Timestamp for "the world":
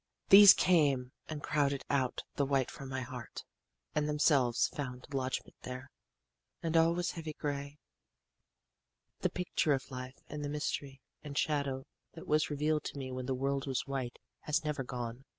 13.27-13.67